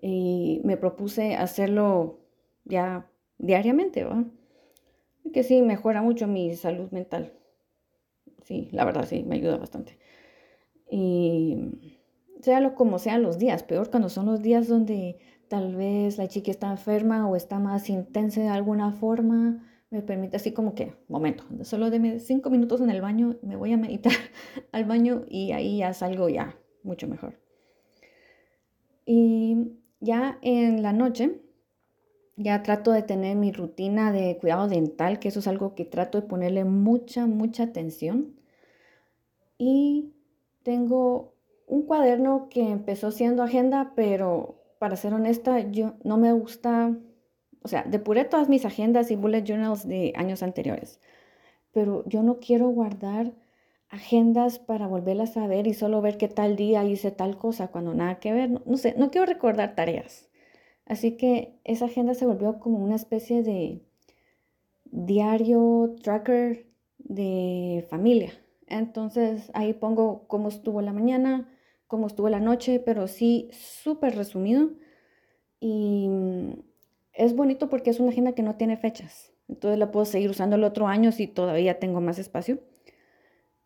Y 0.00 0.60
me 0.64 0.76
propuse 0.76 1.36
hacerlo 1.36 2.20
ya 2.64 3.10
diariamente, 3.38 4.04
¿va? 4.04 4.24
Que 5.32 5.42
sí, 5.42 5.62
mejora 5.62 6.02
mucho 6.02 6.26
mi 6.26 6.54
salud 6.56 6.90
mental. 6.90 7.32
Sí, 8.42 8.68
la 8.72 8.84
verdad, 8.84 9.06
sí, 9.06 9.24
me 9.24 9.36
ayuda 9.36 9.56
bastante. 9.56 9.98
Y 10.90 12.00
sea 12.40 12.60
lo 12.60 12.74
como 12.74 12.98
sean 12.98 13.22
los 13.22 13.38
días, 13.38 13.62
peor 13.62 13.90
cuando 13.90 14.08
son 14.08 14.26
los 14.26 14.42
días 14.42 14.68
donde 14.68 15.18
tal 15.48 15.76
vez 15.76 16.18
la 16.18 16.28
chica 16.28 16.50
está 16.50 16.70
enferma 16.70 17.28
o 17.28 17.36
está 17.36 17.58
más 17.58 17.88
intensa 17.88 18.40
de 18.40 18.48
alguna 18.48 18.92
forma 18.92 19.62
me 19.94 20.02
permite 20.02 20.36
así 20.36 20.52
como 20.52 20.74
que, 20.74 20.96
momento, 21.06 21.44
solo 21.62 21.88
deme 21.88 22.18
cinco 22.18 22.50
minutos 22.50 22.80
en 22.80 22.90
el 22.90 23.00
baño, 23.00 23.36
me 23.42 23.54
voy 23.54 23.72
a 23.72 23.76
meditar 23.76 24.12
al 24.72 24.84
baño 24.84 25.24
y 25.28 25.52
ahí 25.52 25.78
ya 25.78 25.94
salgo 25.94 26.28
ya 26.28 26.56
mucho 26.82 27.06
mejor. 27.06 27.38
Y 29.06 29.68
ya 30.00 30.38
en 30.42 30.82
la 30.82 30.92
noche, 30.92 31.40
ya 32.36 32.64
trato 32.64 32.90
de 32.90 33.02
tener 33.02 33.36
mi 33.36 33.52
rutina 33.52 34.10
de 34.10 34.36
cuidado 34.38 34.66
dental, 34.66 35.20
que 35.20 35.28
eso 35.28 35.38
es 35.38 35.46
algo 35.46 35.76
que 35.76 35.84
trato 35.84 36.20
de 36.20 36.26
ponerle 36.26 36.64
mucha, 36.64 37.26
mucha 37.28 37.62
atención. 37.62 38.34
Y 39.58 40.12
tengo 40.64 41.34
un 41.68 41.82
cuaderno 41.82 42.48
que 42.50 42.68
empezó 42.68 43.12
siendo 43.12 43.44
agenda, 43.44 43.92
pero 43.94 44.63
para 44.78 44.96
ser 44.96 45.14
honesta, 45.14 45.60
yo 45.70 45.94
no 46.04 46.16
me 46.16 46.32
gusta 46.32 46.96
o 47.64 47.68
sea, 47.68 47.82
depuré 47.82 48.26
todas 48.26 48.48
mis 48.50 48.66
agendas 48.66 49.10
y 49.10 49.16
bullet 49.16 49.42
journals 49.42 49.88
de 49.88 50.12
años 50.16 50.42
anteriores, 50.42 51.00
pero 51.72 52.04
yo 52.06 52.22
no 52.22 52.38
quiero 52.38 52.68
guardar 52.68 53.32
agendas 53.88 54.58
para 54.58 54.86
volverlas 54.86 55.36
a 55.38 55.46
ver 55.46 55.66
y 55.66 55.72
solo 55.72 56.02
ver 56.02 56.18
qué 56.18 56.28
tal 56.28 56.56
día 56.56 56.84
hice 56.84 57.10
tal 57.10 57.38
cosa 57.38 57.68
cuando 57.68 57.94
nada 57.94 58.20
que 58.20 58.32
ver. 58.34 58.50
No, 58.66 58.76
sé, 58.76 58.94
no 58.98 59.10
quiero 59.10 59.26
recordar 59.26 59.74
tareas. 59.74 60.28
Así 60.84 61.12
que 61.16 61.58
esa 61.64 61.86
agenda 61.86 62.14
se 62.14 62.26
volvió 62.26 62.58
como 62.58 62.78
una 62.78 62.96
especie 62.96 63.42
de 63.42 63.80
diario 64.84 65.96
tracker 66.02 66.66
de 66.98 67.86
familia. 67.88 68.32
Entonces 68.66 69.50
ahí 69.54 69.72
pongo 69.72 70.26
cómo 70.28 70.48
estuvo 70.48 70.82
la 70.82 70.92
mañana, 70.92 71.48
cómo 71.86 72.06
estuvo 72.06 72.28
la 72.28 72.40
noche, 72.40 72.80
pero 72.80 73.06
sí 73.06 73.48
súper 73.52 74.16
resumido. 74.16 74.70
Y 75.60 76.08
es 77.12 77.34
bonito 77.34 77.68
porque 77.68 77.90
es 77.90 78.00
una 78.00 78.10
agenda 78.10 78.32
que 78.32 78.42
no 78.42 78.56
tiene 78.56 78.76
fechas. 78.76 79.32
Entonces 79.48 79.78
la 79.78 79.90
puedo 79.90 80.04
seguir 80.04 80.30
usando 80.30 80.56
el 80.56 80.64
otro 80.64 80.86
año 80.86 81.12
si 81.12 81.26
todavía 81.26 81.78
tengo 81.78 82.00
más 82.00 82.18
espacio. 82.18 82.60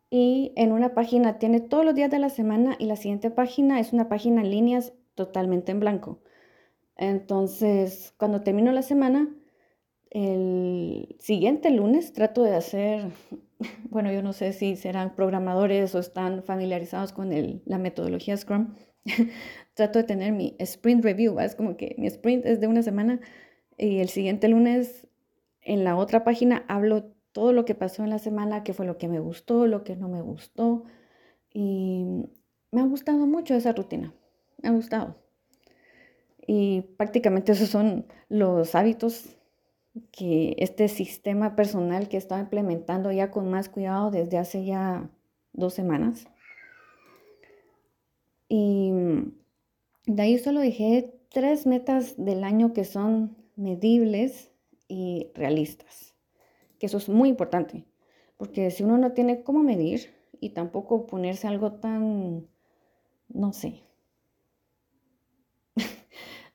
Y 0.09 0.53
en 0.55 0.71
una 0.71 0.93
página 0.93 1.37
tiene 1.37 1.59
todos 1.59 1.85
los 1.85 1.95
días 1.95 2.09
de 2.09 2.19
la 2.19 2.29
semana 2.29 2.75
y 2.79 2.85
la 2.85 2.95
siguiente 2.95 3.29
página 3.29 3.79
es 3.79 3.93
una 3.93 4.09
página 4.09 4.41
en 4.41 4.49
líneas 4.49 4.93
totalmente 5.15 5.71
en 5.71 5.79
blanco. 5.79 6.19
Entonces, 6.95 8.13
cuando 8.17 8.41
termino 8.41 8.71
la 8.71 8.81
semana, 8.81 9.29
el 10.09 11.15
siguiente 11.19 11.69
lunes 11.69 12.13
trato 12.13 12.43
de 12.43 12.55
hacer, 12.55 13.11
bueno, 13.89 14.11
yo 14.11 14.21
no 14.21 14.33
sé 14.33 14.53
si 14.53 14.75
serán 14.75 15.15
programadores 15.15 15.93
o 15.95 15.99
están 15.99 16.43
familiarizados 16.43 17.11
con 17.11 17.29
la 17.65 17.77
metodología 17.77 18.37
Scrum, 18.37 18.75
trato 19.73 19.99
de 19.99 20.05
tener 20.05 20.33
mi 20.33 20.55
sprint 20.59 21.03
review, 21.03 21.39
es 21.39 21.55
como 21.55 21.77
que 21.77 21.95
mi 21.97 22.07
sprint 22.07 22.45
es 22.45 22.59
de 22.59 22.67
una 22.67 22.83
semana 22.83 23.19
y 23.77 23.99
el 23.99 24.09
siguiente 24.09 24.47
lunes 24.47 25.07
en 25.61 25.83
la 25.83 25.95
otra 25.95 26.23
página 26.23 26.65
hablo 26.67 27.13
todo 27.31 27.53
lo 27.53 27.65
que 27.65 27.75
pasó 27.75 28.03
en 28.03 28.09
la 28.09 28.19
semana, 28.19 28.63
qué 28.63 28.73
fue 28.73 28.85
lo 28.85 28.97
que 28.97 29.07
me 29.07 29.19
gustó, 29.19 29.67
lo 29.67 29.83
que 29.83 29.95
no 29.95 30.09
me 30.09 30.21
gustó. 30.21 30.83
Y 31.53 32.05
me 32.71 32.81
ha 32.81 32.85
gustado 32.85 33.25
mucho 33.25 33.55
esa 33.55 33.71
rutina, 33.71 34.13
me 34.61 34.69
ha 34.69 34.71
gustado. 34.71 35.15
Y 36.45 36.81
prácticamente 36.97 37.51
esos 37.51 37.69
son 37.69 38.07
los 38.27 38.75
hábitos 38.75 39.38
que 40.11 40.55
este 40.59 40.87
sistema 40.87 41.55
personal 41.55 42.07
que 42.09 42.17
estaba 42.17 42.41
implementando 42.41 43.11
ya 43.11 43.31
con 43.31 43.49
más 43.49 43.69
cuidado 43.69 44.11
desde 44.11 44.37
hace 44.37 44.65
ya 44.65 45.09
dos 45.53 45.73
semanas. 45.73 46.27
Y 48.47 48.91
de 50.05 50.21
ahí 50.21 50.37
solo 50.39 50.59
dejé 50.59 51.13
tres 51.29 51.67
metas 51.67 52.15
del 52.17 52.43
año 52.43 52.73
que 52.73 52.83
son 52.83 53.37
medibles 53.55 54.51
y 54.87 55.31
realistas, 55.35 56.15
que 56.79 56.87
eso 56.87 56.97
es 56.97 57.09
muy 57.09 57.29
importante, 57.29 57.85
porque 58.37 58.71
si 58.71 58.83
uno 58.83 58.97
no 58.97 59.11
tiene 59.11 59.43
cómo 59.43 59.61
medir 59.61 60.15
y 60.39 60.51
tampoco 60.51 61.05
ponerse 61.05 61.47
algo 61.47 61.73
tan, 61.73 62.47
no 63.27 63.53
sé, 63.53 63.83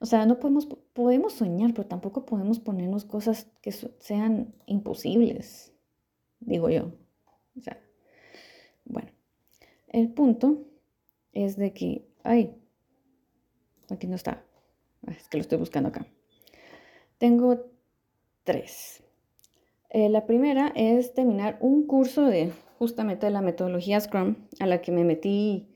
o 0.05 0.07
sea, 0.07 0.27
no 0.27 0.39
podemos, 0.39 0.67
podemos 0.93 1.33
soñar, 1.33 1.73
pero 1.73 1.89
tampoco 1.89 2.27
podemos 2.27 2.61
ponernos 2.61 3.07
cosas 3.07 3.51
que 3.63 3.73
sean 3.73 4.55
imposibles, 4.67 5.73
digo 6.41 6.69
yo. 6.69 6.93
O 7.57 7.61
sea, 7.63 7.83
bueno, 8.85 9.11
el 9.89 10.13
punto 10.13 10.67
es 11.33 11.57
de 11.57 11.73
que, 11.73 12.07
ay, 12.23 12.55
aquí 13.89 14.07
no 14.07 14.17
está, 14.17 14.45
ah, 15.07 15.13
es 15.13 15.27
que 15.31 15.39
lo 15.39 15.41
estoy 15.41 15.57
buscando 15.57 15.89
acá. 15.89 16.07
Tengo 17.17 17.65
tres. 18.43 19.03
Eh, 19.89 20.11
la 20.11 20.27
primera 20.27 20.71
es 20.77 21.15
terminar 21.15 21.57
un 21.63 21.87
curso 21.87 22.27
de 22.27 22.53
justamente 22.79 23.31
la 23.31 23.41
metodología 23.41 24.01
Scrum 24.01 24.37
a 24.61 24.67
la 24.67 24.83
que 24.83 24.93
me 24.93 25.05
metí 25.05 25.71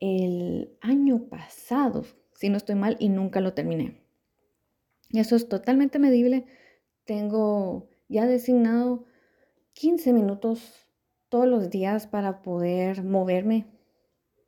el 0.00 0.76
año 0.82 1.30
pasado, 1.30 2.04
si 2.36 2.48
no 2.48 2.56
estoy 2.56 2.74
mal, 2.76 2.96
y 3.00 3.08
nunca 3.08 3.40
lo 3.40 3.54
terminé. 3.54 4.00
Eso 5.12 5.36
es 5.36 5.48
totalmente 5.48 5.98
medible. 5.98 6.46
Tengo 7.04 7.88
ya 8.08 8.26
designado 8.26 9.04
15 9.72 10.12
minutos 10.12 10.86
todos 11.28 11.46
los 11.46 11.70
días 11.70 12.06
para 12.06 12.42
poder 12.42 13.02
moverme 13.02 13.66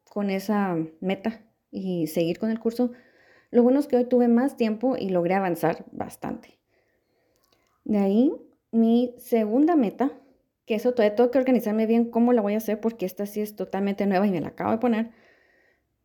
con 0.09 0.31
esa 0.31 0.77
meta 1.01 1.45
y 1.71 2.07
seguir 2.07 2.39
con 2.39 2.51
el 2.51 2.59
curso. 2.59 2.93
Lo 3.51 3.63
bueno 3.63 3.81
es 3.81 3.87
que 3.87 3.97
hoy 3.97 4.05
tuve 4.05 4.29
más 4.29 4.57
tiempo 4.57 4.97
y 4.99 5.09
logré 5.11 5.35
avanzar 5.35 5.87
bastante. 5.93 6.59
De 7.85 7.99
ahí, 7.99 8.33
mi 8.71 9.15
segunda 9.19 9.77
meta, 9.77 10.13
que 10.67 10.75
eso 10.75 10.93
todavía 10.93 11.17
tengo 11.17 11.31
que 11.31 11.39
organizarme 11.39 11.87
bien 11.87 12.11
cómo 12.11 12.33
la 12.33 12.43
voy 12.43 12.55
a 12.55 12.59
hacer 12.59 12.81
porque 12.81 13.07
esta 13.07 13.25
sí 13.27 13.41
es 13.41 13.57
totalmente 13.57 14.07
nueva 14.07 14.27
y 14.27 14.31
me 14.31 14.41
la 14.41 14.49
acabo 14.49 14.73
de 14.73 14.79
poner. 14.79 15.11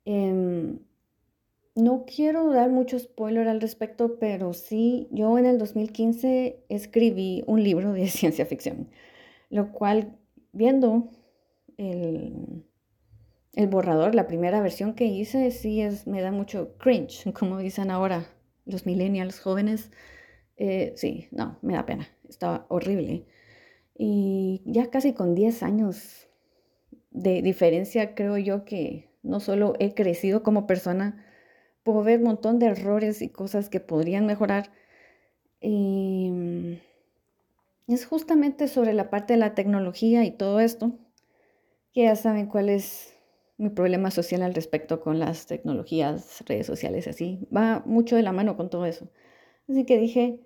Em, 0.06 0.80
no 1.76 2.06
quiero 2.06 2.52
dar 2.52 2.70
mucho 2.70 3.00
spoiler 3.00 3.48
al 3.48 3.62
respecto, 3.62 4.18
pero 4.20 4.54
sí, 4.54 5.08
yo 5.12 5.38
en 5.40 5.46
el 5.46 5.58
2015 5.58 6.64
escribí 6.70 7.44
un 7.48 7.64
libro 7.64 7.94
de 7.94 8.08
ciencia 8.10 8.46
ficción, 8.46 8.90
lo 9.50 9.72
cual 9.72 10.18
viendo 10.52 11.10
el, 11.78 12.64
borrador, 13.70 14.16
la 14.16 14.28
primera 14.28 14.62
versión 14.62 14.94
que 14.94 15.06
hice, 15.06 15.52
sí 15.52 15.82
es, 15.82 16.08
me 16.08 16.22
da 16.22 16.32
mucho 16.32 16.78
cringe, 16.78 17.32
como 17.38 17.58
dicen 17.58 17.92
ahora 17.92 18.28
los 18.66 18.86
millennials 18.86 19.40
jóvenes. 19.40 19.92
Eh, 20.58 20.94
sí, 20.96 21.28
no, 21.32 21.58
me 21.62 21.74
da 21.74 21.86
pena, 21.86 22.08
estaba 22.30 22.66
horrible. 22.70 23.26
Y 23.96 24.62
ya 24.66 24.90
casi 24.90 25.14
con 25.14 25.36
10 25.36 25.64
años 25.64 26.28
de 27.12 27.42
diferencia, 27.42 28.16
creo 28.16 28.38
yo 28.38 28.66
que 28.66 29.10
no 29.22 29.40
solo 29.40 29.74
he 29.80 29.94
crecido 29.94 30.44
como 30.44 30.68
persona, 30.68 31.24
puedo 31.84 32.04
ver 32.04 32.20
un 32.20 32.26
montón 32.26 32.60
de 32.60 32.68
errores 32.68 33.22
y 33.22 33.30
cosas 33.30 33.70
que 33.70 33.80
podrían 33.80 34.26
mejorar. 34.26 34.72
Y 35.62 36.30
mm, 36.32 36.74
es 37.88 38.06
justamente 38.06 38.68
sobre 38.68 38.94
la 38.94 39.10
parte 39.10 39.34
de 39.34 39.40
la 39.40 39.56
tecnología 39.56 40.24
y 40.26 40.32
todo 40.32 40.60
esto, 40.60 40.94
que 41.94 42.04
ya 42.04 42.16
saben 42.16 42.48
cuál 42.48 42.70
es 42.70 43.14
mi 43.58 43.70
problema 43.70 44.12
social 44.12 44.42
al 44.42 44.54
respecto 44.54 45.02
con 45.02 45.20
las 45.20 45.46
tecnologías, 45.46 46.44
redes 46.48 46.68
sociales, 46.68 47.08
así. 47.08 47.48
Va 47.56 47.84
mucho 47.86 48.16
de 48.16 48.24
la 48.24 48.32
mano 48.32 48.58
con 48.58 48.70
todo 48.70 48.86
eso. 48.86 49.10
Así 49.70 49.86
que 49.86 49.98
dije, 49.98 50.40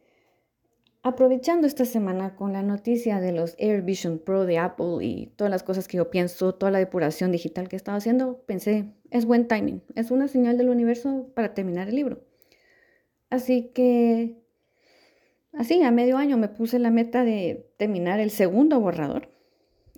aprovechando 1.03 1.67
esta 1.67 1.85
semana 1.85 2.35
con 2.35 2.53
la 2.53 2.63
noticia 2.63 3.19
de 3.19 3.31
los 3.31 3.55
Air 3.57 3.81
Vision 3.81 4.19
Pro 4.19 4.45
de 4.45 4.57
Apple 4.57 4.97
y 5.01 5.27
todas 5.35 5.51
las 5.51 5.63
cosas 5.63 5.87
que 5.87 5.97
yo 5.97 6.09
pienso, 6.09 6.55
toda 6.55 6.71
la 6.71 6.79
depuración 6.79 7.31
digital 7.31 7.69
que 7.69 7.75
estaba 7.75 7.97
haciendo, 7.97 8.43
pensé, 8.45 8.93
es 9.11 9.25
buen 9.25 9.47
timing, 9.47 9.81
es 9.95 10.11
una 10.11 10.27
señal 10.27 10.57
del 10.57 10.69
universo 10.69 11.31
para 11.35 11.53
terminar 11.53 11.87
el 11.87 11.95
libro. 11.95 12.23
Así 13.29 13.71
que, 13.73 14.37
así, 15.53 15.81
a 15.81 15.91
medio 15.91 16.17
año 16.17 16.37
me 16.37 16.49
puse 16.49 16.79
la 16.79 16.91
meta 16.91 17.23
de 17.23 17.69
terminar 17.77 18.19
el 18.19 18.31
segundo 18.31 18.79
borrador. 18.79 19.29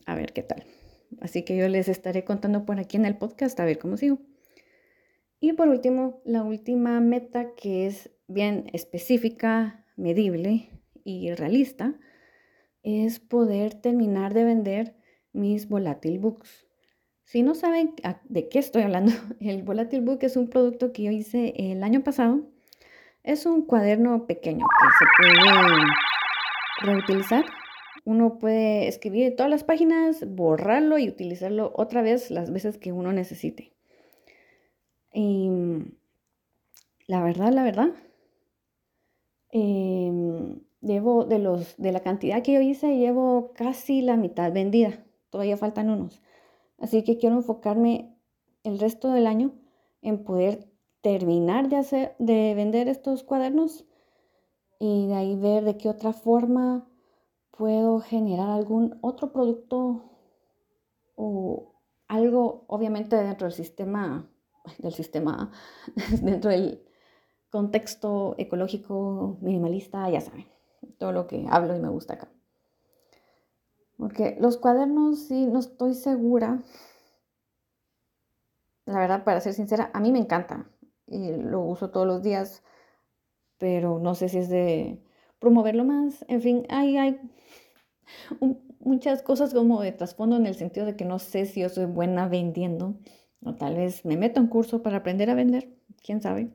A 0.05 0.15
ver 0.15 0.33
qué 0.33 0.43
tal. 0.43 0.63
Así 1.21 1.43
que 1.43 1.55
yo 1.55 1.67
les 1.67 1.87
estaré 1.87 2.23
contando 2.23 2.65
por 2.65 2.79
aquí 2.79 2.97
en 2.97 3.05
el 3.05 3.17
podcast 3.17 3.59
a 3.59 3.65
ver 3.65 3.77
cómo 3.77 3.97
sigo. 3.97 4.19
Y 5.39 5.53
por 5.53 5.69
último, 5.69 6.21
la 6.25 6.43
última 6.43 6.99
meta 6.99 7.53
que 7.55 7.87
es 7.87 8.09
bien 8.27 8.69
específica, 8.73 9.85
medible 9.95 10.69
realista, 11.35 11.95
es 12.83 13.19
poder 13.19 13.75
terminar 13.75 14.33
de 14.33 14.43
vender 14.43 14.95
mis 15.33 15.67
volatile 15.67 16.19
books. 16.19 16.69
Si 17.29 17.43
no 17.43 17.53
saben 17.53 17.93
de 18.23 18.49
qué 18.49 18.57
estoy 18.57 18.81
hablando, 18.81 19.11
el 19.39 19.61
Volatile 19.61 20.01
Book 20.01 20.17
es 20.23 20.35
un 20.35 20.49
producto 20.49 20.91
que 20.91 21.03
yo 21.03 21.11
hice 21.11 21.53
el 21.57 21.83
año 21.83 22.03
pasado. 22.03 22.41
Es 23.21 23.45
un 23.45 23.67
cuaderno 23.67 24.25
pequeño 24.25 24.65
que 24.65 24.87
se 24.97 25.29
puede 25.29 25.83
reutilizar. 26.81 27.45
Uno 28.03 28.39
puede 28.39 28.87
escribir 28.87 29.35
todas 29.35 29.51
las 29.51 29.63
páginas, 29.63 30.25
borrarlo 30.27 30.97
y 30.97 31.07
utilizarlo 31.07 31.71
otra 31.75 32.01
vez 32.01 32.31
las 32.31 32.51
veces 32.51 32.79
que 32.79 32.93
uno 32.93 33.13
necesite. 33.13 33.73
Y 35.13 35.51
la 37.05 37.21
verdad, 37.21 37.53
la 37.53 37.63
verdad, 37.63 37.89
em, 39.51 40.61
llevo 40.81 41.25
de, 41.25 41.39
los, 41.39 41.75
de 41.77 41.91
la 41.91 42.01
cantidad 42.01 42.41
que 42.41 42.53
yo 42.53 42.61
hice, 42.61 42.97
llevo 42.97 43.51
casi 43.53 44.01
la 44.01 44.17
mitad 44.17 44.51
vendida. 44.51 45.05
Todavía 45.29 45.57
faltan 45.57 45.89
unos. 45.89 46.21
Así 46.77 47.03
que 47.03 47.17
quiero 47.17 47.35
enfocarme 47.35 48.15
el 48.63 48.79
resto 48.79 49.11
del 49.11 49.27
año 49.27 49.53
en 50.01 50.23
poder 50.23 50.69
terminar 51.01 51.69
de, 51.69 51.77
hacer, 51.77 52.15
de 52.19 52.53
vender 52.55 52.87
estos 52.87 53.23
cuadernos 53.23 53.85
y 54.79 55.07
de 55.07 55.15
ahí 55.15 55.35
ver 55.35 55.65
de 55.65 55.77
qué 55.77 55.89
otra 55.89 56.13
forma 56.13 56.87
puedo 57.51 57.99
generar 57.99 58.49
algún 58.49 58.97
otro 59.01 59.31
producto 59.31 60.03
o 61.15 61.73
algo, 62.07 62.63
obviamente 62.67 63.15
dentro 63.17 63.47
del 63.47 63.53
sistema, 63.53 64.29
del 64.77 64.93
sistema, 64.93 65.51
dentro 66.21 66.51
del 66.51 66.81
contexto 67.49 68.35
ecológico 68.37 69.37
minimalista, 69.41 70.09
ya 70.09 70.21
saben, 70.21 70.45
todo 70.99 71.11
lo 71.11 71.25
que 71.25 71.45
hablo 71.49 71.75
y 71.75 71.79
me 71.79 71.89
gusta 71.89 72.13
acá. 72.13 72.29
Porque 73.97 74.37
los 74.39 74.57
cuadernos 74.57 75.19
sí, 75.27 75.47
no 75.47 75.59
estoy 75.59 75.95
segura. 75.95 76.61
La 78.85 78.99
verdad, 78.99 79.23
para 79.23 79.41
ser 79.41 79.53
sincera, 79.53 79.89
a 79.93 79.99
mí 79.99 80.11
me 80.11 80.19
encanta 80.19 80.69
y 81.07 81.31
lo 81.31 81.61
uso 81.61 81.89
todos 81.89 82.05
los 82.05 82.21
días, 82.21 82.63
pero 83.57 83.99
no 83.99 84.15
sé 84.15 84.29
si 84.29 84.37
es 84.37 84.49
de 84.49 85.01
promoverlo 85.39 85.83
más. 85.83 86.23
En 86.27 86.41
fin, 86.41 86.65
hay, 86.69 86.97
hay 86.97 87.19
muchas 88.79 89.21
cosas 89.21 89.53
como 89.53 89.81
de 89.81 89.91
trasfondo 89.91 90.35
en 90.35 90.45
el 90.45 90.55
sentido 90.55 90.85
de 90.85 90.95
que 90.95 91.05
no 91.05 91.19
sé 91.19 91.45
si 91.45 91.61
yo 91.61 91.69
soy 91.69 91.85
buena 91.85 92.27
vendiendo 92.27 92.95
o 93.43 93.55
tal 93.55 93.75
vez 93.75 94.05
me 94.05 94.17
meto 94.17 94.39
en 94.39 94.47
curso 94.47 94.81
para 94.81 94.97
aprender 94.97 95.29
a 95.29 95.35
vender, 95.35 95.69
quién 96.03 96.21
sabe. 96.21 96.51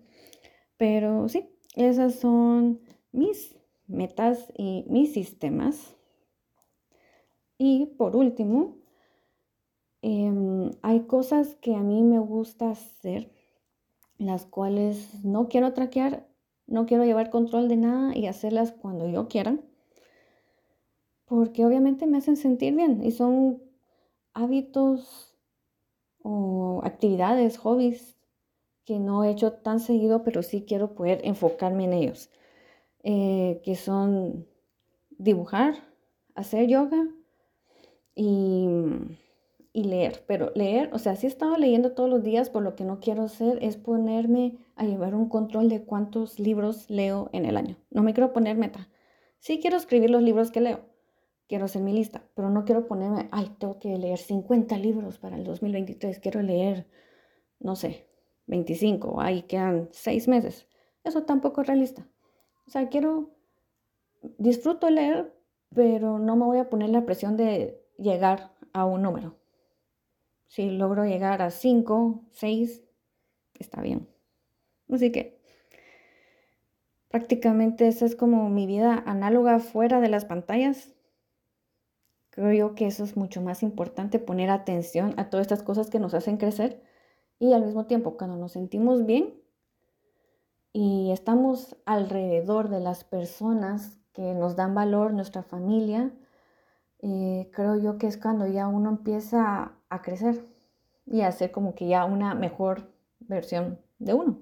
Pero 0.77 1.29
sí, 1.29 1.51
esas 1.77 2.15
son 2.17 2.81
mis 3.13 3.57
metas 3.87 4.53
y 4.57 4.85
mis 4.88 5.12
sistemas. 5.12 5.97
Y 7.59 7.87
por 7.87 8.17
último, 8.17 8.76
em, 10.03 10.71
hay 10.83 11.00
cosas 11.07 11.55
que 11.57 11.75
a 11.75 11.81
mí 11.81 12.03
me 12.03 12.19
gusta 12.19 12.71
hacer, 12.71 13.33
las 14.19 14.45
cuales 14.47 15.25
no 15.25 15.49
quiero 15.49 15.73
traquear, 15.73 16.29
no 16.67 16.87
quiero 16.87 17.05
llevar 17.05 17.31
control 17.31 17.69
de 17.69 17.76
nada 17.76 18.17
y 18.17 18.26
hacerlas 18.26 18.73
cuando 18.73 19.09
yo 19.09 19.29
quiera, 19.29 19.59
porque 21.26 21.64
obviamente 21.64 22.07
me 22.07 22.19
hacen 22.19 22.37
sentir 22.37 22.75
bien 22.75 23.03
y 23.03 23.11
son 23.11 23.62
hábitos 24.35 25.37
o 26.23 26.81
actividades, 26.85 27.59
hobbies 27.59 28.17
que 28.85 28.99
no 28.99 29.25
he 29.25 29.31
hecho 29.31 29.53
tan 29.53 29.81
seguido, 29.81 30.23
pero 30.23 30.43
sí 30.43 30.64
quiero 30.67 30.95
poder 30.95 31.21
enfocarme 31.25 31.85
en 31.85 31.93
ellos, 31.95 32.31
eh, 33.04 33.61
que 33.62 33.76
son 33.76 34.46
dibujar, 35.11 35.75
hacer 36.34 36.66
yoga 36.66 37.06
y, 38.14 38.66
leer. 39.75 40.25
Pero 40.26 40.52
leer, 40.54 40.88
o 40.94 40.99
sea, 40.99 41.14
sí 41.14 41.26
he 41.26 41.58
leyendo 41.58 41.92
todos 41.92 42.08
los 42.08 42.23
días, 42.23 42.49
por 42.49 42.62
lo 42.62 42.75
que 42.75 42.84
no 42.84 43.00
quiero 43.00 43.25
hacer 43.25 43.58
es 43.62 43.76
ponerme 43.76 44.56
a 44.75 44.84
llevar 44.84 45.14
un 45.14 45.28
control 45.28 45.68
de 45.68 45.84
cuántos 45.84 46.38
libros 46.40 46.88
leo 46.88 47.28
en 47.32 47.44
el 47.44 47.58
año. 47.58 47.76
No 47.90 48.02
me 48.02 48.14
quiero 48.14 48.32
poner 48.32 48.56
meta. 48.56 48.88
Sí 49.38 49.61
quiero 49.61 49.76
escribir 49.76 50.08
los 50.08 50.23
libros 50.23 50.50
que 50.50 50.62
leo, 50.62 50.80
quiero 51.46 51.66
hacer 51.66 51.82
mi 51.82 51.92
lista, 51.92 52.25
pero 52.34 52.49
no 52.49 52.64
quiero 52.64 52.87
ponerme, 52.87 53.28
ay, 53.32 53.54
tengo 53.58 53.78
que 53.78 53.99
leer 53.99 54.18
50 54.18 54.78
libros 54.78 55.18
para 55.18 55.37
el 55.37 55.44
2023, 55.44 56.18
quiero 56.20 56.40
leer, 56.40 56.88
no 57.61 57.76
sé, 57.76 58.08
25, 58.46 59.20
ahí 59.20 59.42
quedan 59.42 59.90
6 59.92 60.28
meses. 60.28 60.66
Eso 61.04 61.25
tampoco 61.25 61.61
es 61.61 61.66
realista. 61.66 62.08
O 62.66 62.71
sea, 62.71 62.88
quiero, 62.88 63.30
disfruto 64.38 64.88
leer, 64.90 65.35
pero 65.75 66.18
no 66.18 66.37
me 66.37 66.44
voy 66.44 66.59
a 66.59 66.71
poner 66.71 66.90
la 66.90 67.04
presión 67.04 67.37
de 67.37 67.83
llegar 67.99 68.52
a 68.73 68.85
un 68.85 69.02
número. 69.02 69.37
Si 70.47 70.71
logro 70.71 71.04
llegar 71.04 71.42
a 71.42 71.50
5, 71.50 72.25
6, 72.33 72.83
está 73.59 73.80
bien. 73.83 74.09
Así 74.90 75.11
que 75.11 75.40
prácticamente 77.09 77.88
esa 77.88 78.06
es 78.06 78.16
como 78.16 78.49
mi 78.50 78.66
vida 78.66 79.02
análoga 79.06 79.59
fuera 79.59 80.00
de 80.00 80.09
las 80.09 80.25
pantallas. 80.25 80.92
Creo 82.30 82.52
yo 82.52 82.75
que 82.75 82.87
eso 82.87 83.04
es 83.04 83.16
mucho 83.16 83.40
más 83.40 83.62
importante, 83.62 84.18
poner 84.18 84.50
atención 84.50 85.14
a 85.16 85.30
todas 85.30 85.44
estas 85.44 85.62
cosas 85.62 85.90
que 85.90 86.00
nos 86.00 86.14
hacen 86.14 86.37
crecer 86.37 86.83
y 87.38 87.52
al 87.52 87.64
mismo 87.64 87.87
tiempo 87.87 88.16
cuando 88.16 88.37
nos 88.37 88.52
sentimos 88.52 89.06
bien 89.06 89.35
y 90.75 91.12
estamos 91.12 91.76
alrededor 91.87 92.69
de 92.69 92.81
las 92.81 93.04
personas 93.04 93.97
que 94.12 94.35
nos 94.35 94.57
dan 94.57 94.75
valor, 94.75 95.14
nuestra 95.14 95.45
familia, 95.45 96.12
eh, 96.99 97.49
creo 97.52 97.76
yo 97.76 97.97
que 97.97 98.09
es 98.09 98.16
cuando 98.16 98.49
ya 98.49 98.66
uno 98.66 98.90
empieza 98.90 99.73
a 99.88 100.02
crecer 100.02 100.45
y 101.07 101.21
a 101.21 101.31
ser 101.31 101.52
como 101.52 101.76
que 101.76 101.87
ya 101.87 102.04
una 102.04 102.35
mejor 102.35 102.93
versión 103.21 103.78
de 104.00 104.14
uno. 104.14 104.40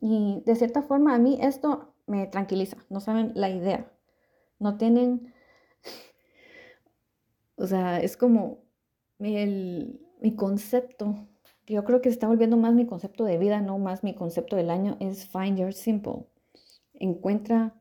Y 0.00 0.44
de 0.46 0.54
cierta 0.54 0.82
forma 0.82 1.14
a 1.14 1.18
mí 1.18 1.38
esto 1.42 1.92
me 2.06 2.28
tranquiliza, 2.28 2.76
no 2.88 3.00
saben 3.00 3.32
la 3.34 3.50
idea, 3.50 3.90
no 4.60 4.76
tienen 4.76 5.34
o 7.56 7.66
sea, 7.66 8.00
es 8.00 8.16
como 8.16 8.58
mi 9.18 10.36
concepto, 10.36 11.26
que 11.64 11.74
yo 11.74 11.84
creo 11.84 12.00
que 12.00 12.10
se 12.10 12.14
está 12.14 12.28
volviendo 12.28 12.56
más 12.56 12.74
mi 12.74 12.86
concepto 12.86 13.24
de 13.24 13.38
vida, 13.38 13.60
no 13.60 13.78
más 13.78 14.04
mi 14.04 14.14
concepto 14.14 14.56
del 14.56 14.70
año, 14.70 14.96
es 15.00 15.26
find 15.28 15.58
your 15.58 15.72
simple. 15.72 16.26
Encuentra 16.94 17.74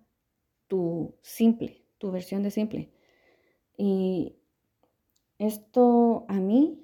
tu 0.68 1.16
simple, 1.22 1.84
tu 1.98 2.12
versión 2.12 2.44
de 2.44 2.52
simple. 2.52 2.92
Y 3.78 4.38
esto 5.38 6.26
a 6.28 6.40
mí, 6.40 6.84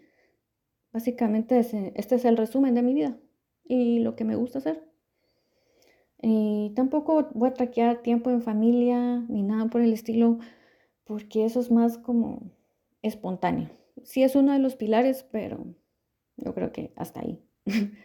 básicamente, 0.91 1.59
este 1.59 2.15
es 2.15 2.25
el 2.25 2.37
resumen 2.37 2.75
de 2.75 2.81
mi 2.81 2.93
vida 2.93 3.17
y 3.63 3.99
lo 3.99 4.15
que 4.15 4.25
me 4.25 4.35
gusta 4.35 4.59
hacer. 4.59 4.83
Y 6.21 6.73
tampoco 6.75 7.29
voy 7.33 7.49
a 7.49 7.53
traquear 7.53 8.01
tiempo 8.01 8.29
en 8.29 8.41
familia 8.41 9.23
ni 9.29 9.41
nada 9.41 9.67
por 9.69 9.81
el 9.81 9.93
estilo, 9.93 10.39
porque 11.05 11.45
eso 11.45 11.61
es 11.61 11.71
más 11.71 11.97
como 11.97 12.51
espontáneo. 13.01 13.69
Sí 14.03 14.23
es 14.23 14.35
uno 14.35 14.51
de 14.51 14.59
los 14.59 14.75
pilares, 14.75 15.25
pero 15.31 15.65
yo 16.43 16.53
creo 16.53 16.71
que 16.71 16.91
hasta 16.95 17.21
ahí. 17.21 17.41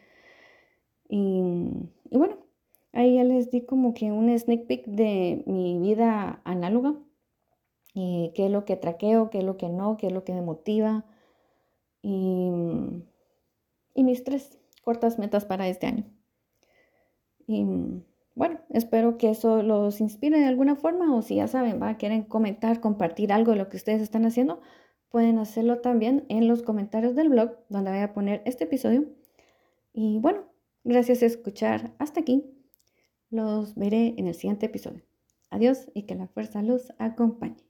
y, 1.09 1.33
bueno, 2.11 2.37
ahí 2.93 3.17
ya 3.17 3.25
les 3.25 3.51
di 3.51 3.65
como 3.65 3.95
que 3.95 4.13
un 4.13 4.37
sneak 4.39 4.67
peek 4.67 4.87
de 4.87 5.43
mi 5.47 5.79
vida 5.79 6.41
análoga 6.45 6.95
y 7.95 8.33
qué 8.35 8.47
es 8.47 8.51
lo 8.51 8.65
que 8.65 8.77
traqueo, 8.77 9.31
qué 9.31 9.39
es 9.39 9.45
lo 9.45 9.57
que 9.57 9.69
no, 9.69 9.97
qué 9.97 10.09
es 10.09 10.13
lo 10.13 10.25
que 10.25 10.35
me 10.35 10.43
motiva 10.43 11.05
y, 12.03 12.51
y 13.95 14.05
mis 14.05 14.25
tres 14.25 14.59
cortas 14.83 15.19
metas 15.19 15.45
para 15.45 15.69
este 15.69 15.87
año. 15.87 16.05
Y 17.47 17.65
bueno, 18.35 18.61
espero 18.71 19.17
que 19.17 19.31
eso 19.31 19.63
los 19.63 20.01
inspire 20.01 20.41
de 20.41 20.47
alguna 20.47 20.75
forma 20.75 21.15
o 21.15 21.23
si 21.23 21.37
ya 21.37 21.47
saben, 21.47 21.81
va, 21.81 21.97
quieren 21.97 22.23
comentar, 22.25 22.81
compartir 22.81 23.33
algo 23.33 23.53
de 23.53 23.59
lo 23.59 23.69
que 23.69 23.77
ustedes 23.77 24.03
están 24.03 24.25
haciendo, 24.25 24.61
pueden 25.15 25.39
hacerlo 25.39 25.79
también 25.79 26.27
en 26.29 26.49
los 26.49 26.65
comentarios 26.65 27.15
del 27.15 27.29
blog 27.29 27.57
donde 27.69 27.93
voy 27.93 28.01
a 28.01 28.13
poner 28.13 28.43
este 28.47 28.65
episodio. 28.65 29.05
Y 29.93 30.19
bueno, 30.19 30.41
gracias 30.83 31.21
por 31.21 31.27
escuchar 31.27 31.95
hasta 32.01 32.19
aquí. 32.19 32.43
Los 33.31 33.77
veré 33.77 34.15
en 34.17 34.27
el 34.27 34.35
siguiente 34.35 34.67
episodio. 34.67 35.05
Adiós 35.51 35.89
y 35.95 36.03
que 36.03 36.17
la 36.17 36.27
fuerza 36.27 36.63
los 36.63 36.93
acompañe. 36.99 37.64